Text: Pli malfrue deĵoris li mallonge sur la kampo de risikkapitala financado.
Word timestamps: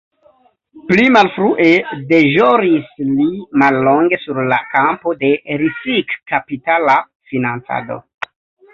Pli 0.91 1.03
malfrue 1.15 1.67
deĵoris 2.13 2.89
li 3.11 3.29
mallonge 3.65 4.21
sur 4.25 4.43
la 4.55 4.61
kampo 4.75 5.17
de 5.23 5.33
risikkapitala 5.67 7.01
financado. 7.35 8.05